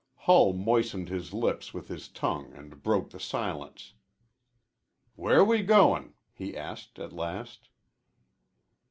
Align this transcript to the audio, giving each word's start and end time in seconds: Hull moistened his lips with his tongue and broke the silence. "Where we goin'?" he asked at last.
Hull 0.15 0.53
moistened 0.53 1.09
his 1.09 1.31
lips 1.31 1.75
with 1.75 1.87
his 1.87 2.07
tongue 2.07 2.51
and 2.55 2.81
broke 2.81 3.11
the 3.11 3.19
silence. 3.19 3.93
"Where 5.13 5.45
we 5.45 5.61
goin'?" 5.61 6.15
he 6.33 6.57
asked 6.57 6.97
at 6.97 7.13
last. 7.13 7.69